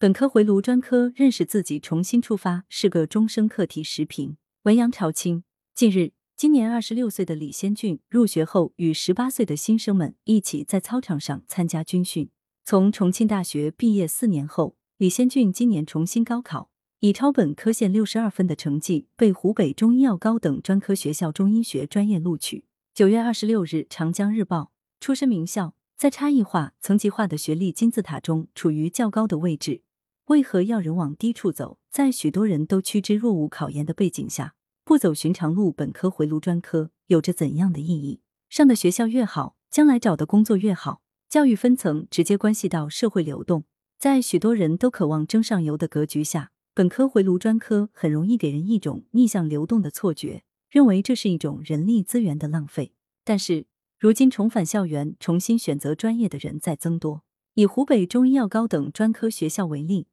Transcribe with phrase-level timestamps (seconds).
[0.00, 3.82] 本科回炉专科认识自己，重新出发是个终生课题。
[3.82, 5.42] 时评：文阳朝清。
[5.74, 12.30] 近日，今年二十六岁的李先俊入学后，与十八岁的新生们一起在操场上参加军训。
[12.64, 16.70] 从重庆大学毕业四年后，李先俊今年重新高考，
[17.00, 22.64] 以超本科线六十二分的成绩被湖北中医药高等专科学校中医学专业录取。
[22.94, 24.70] 九月二十六日，《长江日报》：
[25.04, 29.82] 出身名校，在差异化、层级化的学历金字塔中处于较高的位置。
[30.28, 31.78] 为何要人往低处走？
[31.90, 38.20] 在许多人都趋之若鹜考研的背景下，不走寻常路，本科回炉专科有着怎样的意义？
[38.50, 41.00] 上的学校越好，将来找的工作越好。
[41.30, 43.64] 教育分层直接关系到社会流动，
[43.98, 52.92] 在许多人都渴望争上游的格局下，本科回炉专科很容易给人一种逆向流动的错觉，认为这是一种人力资源的浪费。
[53.24, 53.64] 但是，
[53.98, 57.22] 如今重返校园、重新选择专业的人在增多。
[57.54, 60.06] 以湖北中医药高等专科学校为例。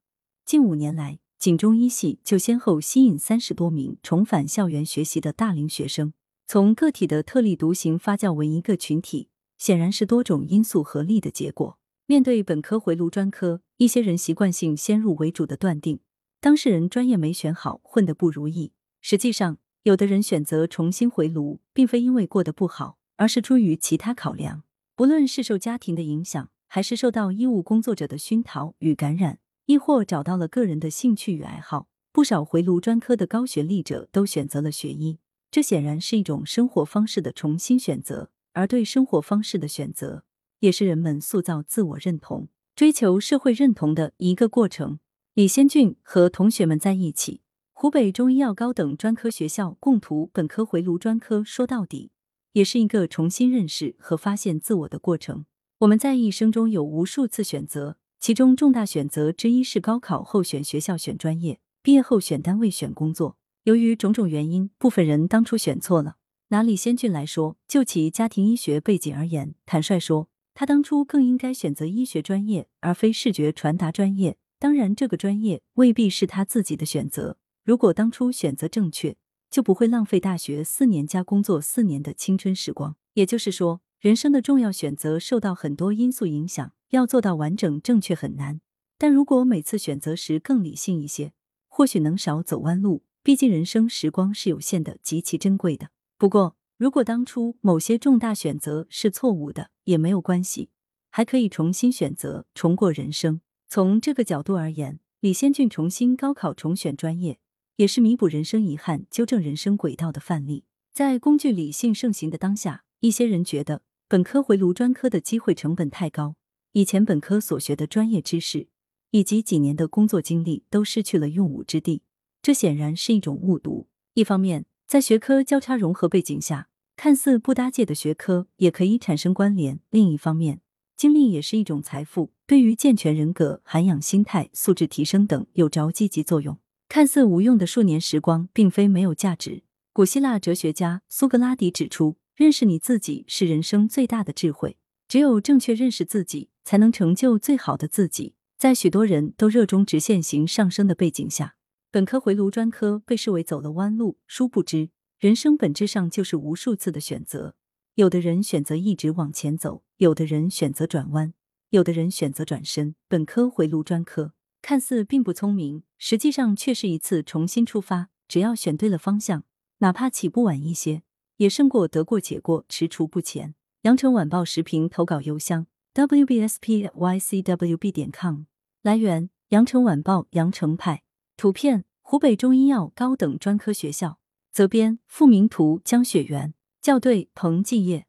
[0.46, 6.14] 近五年来，锦中医系就先后吸引三十多名重返校园学习的大龄学生。
[6.46, 11.80] 从个体的特立独行发酵为一个群体，显然是多种因素合力的结果。
[12.06, 16.00] 面对本科回炉专科，一些人习惯性先入为主的断定
[16.40, 18.72] 当事人专业没选好，混得不如意。
[19.02, 24.62] 实际上，有的人选择重新回炉，并非因为过得不好，而是出于其他考量。
[24.96, 29.40] 不论是受家庭的影响，还是受到医务工作者的熏陶与感染。
[29.66, 35.18] 亦或找到了个人的兴趣与爱好，不少回炉专科的高学历者都选择了学医，
[35.50, 38.30] 这显然是一种生活方式的重新选择。
[38.54, 40.24] 而对生活方式的选择，
[40.60, 45.00] 也是人们塑造自我认同、追求社会认同的一个过程。
[45.34, 47.42] 李先俊和同学们在一起，
[47.74, 52.12] 湖北中医药高等专科学校共图本科回炉专科，说到底，
[52.54, 55.46] 也是一个重新认识和发现自我的过程。
[55.80, 57.98] 我们在一生中有无数次选择。
[58.26, 63.38] 其中重大选择之一是高考后选学校、选专业，毕业后选单位、选工作。
[63.66, 66.16] 由于种种原因，部分人当初选错了。
[66.48, 74.38] 拿李先俊来说，就其家庭医学背景而言，坦率说，他当初更应该选择医学专业，而非视觉传达专业。
[74.58, 77.38] 当然，这个专业未必是他自己的选择。
[77.64, 79.16] 如果当初选择正确，
[79.52, 82.96] 就不会浪费大学四年加工作四年的青春时光。
[83.14, 86.72] 也就是说，人生的重要选择受到很多因素影响。
[86.90, 88.62] 要做到完整正确很难，
[88.98, 91.34] 但如果每次选择时更理性一些，
[91.68, 93.04] 或许能少走弯路。
[93.24, 95.90] 毕竟人生时光是有限的，极其珍贵的。
[96.16, 100.70] 不过，如果当初某些重大选择是错误的，也没有关系，
[101.10, 103.42] 还可以重新选择，重过人生。
[103.68, 107.40] 从这个角度而言，李先俊重新高考重选专业，
[107.78, 110.66] 也是弥补人生遗憾、纠正人生轨道的范例。
[110.94, 116.36] 在工具理性盛行的当下，一些人觉得本科回炉专科的机会成本太高。
[116.76, 118.68] 以前本科所学的专业知识，
[119.12, 122.02] 以及几年的工作经历都失去了用武之地，
[122.42, 123.88] 这显然是一种误读。
[124.14, 130.60] 一方面，在学科交叉融合背景下，看似不搭界的学科也可以产生关联；另一方面，
[130.98, 136.60] 经历也是一种财富，对于健全人格、涵养心态、素质提升等有着积极作用。
[136.90, 139.64] 看似无用的数年时光，并非没有价值。
[139.94, 144.76] 古希腊哲学家苏格拉底指出，认识你自己是人生最大的智慧。
[145.08, 148.36] 只有正确认识自己，才能成就最好的自己。
[148.58, 151.56] 在许多人都热衷直线型上升的背景下，
[151.92, 154.18] 本科回炉专科被视为走了弯路。
[154.28, 154.90] 殊不知，
[155.20, 157.56] 人生本质上就是无数次的选择。
[157.96, 161.34] 有的人选择一直往前走，有的人选择转弯，
[161.70, 162.96] 有的人选择转身。
[163.08, 168.10] 本科回炉专科看似并不聪明，实际上却是一次重新出发。
[168.28, 169.44] 只要选对了方向，
[169.78, 171.04] 哪怕起步晚一些，
[171.38, 173.54] 也胜过得过且过、踟蹰不前。
[173.86, 178.46] 羊城晚报时评投稿邮箱：wbspycwb 点 com。
[178.82, 181.04] 来源：羊城晚报羊城派。
[181.38, 184.18] 图片：湖北中医药高等专科学校。
[184.52, 186.56] 责编：付明图，江雪媛。
[186.82, 188.05] 校对：彭继业。